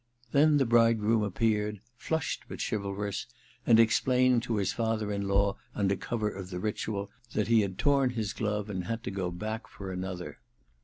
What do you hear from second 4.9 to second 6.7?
in law under cover of the